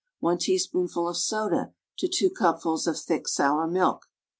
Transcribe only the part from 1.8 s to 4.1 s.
to 2 cupfuls of thick sour milk.